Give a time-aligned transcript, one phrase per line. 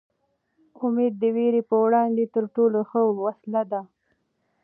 [0.85, 3.81] امېد د وېرې په وړاندې تر ټولو ښه وسله ده.